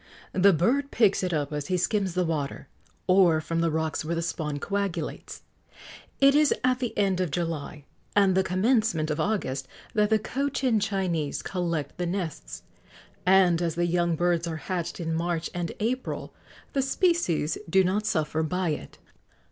[0.33, 2.67] The bird picks it up as he skims the water,
[3.05, 5.43] or from the rocks where the spawn coagulates.
[6.19, 7.85] It is at the end of July
[8.15, 12.63] and the commencement of August that the Cochin Chinese collect the nests,
[13.27, 16.33] and, as the young birds are hatched in March and April,
[16.73, 18.97] the species do not suffer by it.